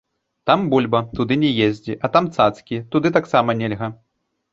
Там 0.49 0.61
бульба, 0.69 1.01
туды 1.19 1.35
не 1.43 1.51
ездзі, 1.67 1.97
а 2.07 2.11
там 2.15 2.29
цацкі, 2.37 2.81
туды 2.95 3.07
таксама 3.19 3.57
нельга. 3.61 3.91